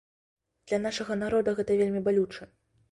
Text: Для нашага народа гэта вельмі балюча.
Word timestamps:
Для 0.71 0.79
нашага 0.87 1.19
народа 1.23 1.57
гэта 1.61 1.81
вельмі 1.85 2.05
балюча. 2.11 2.43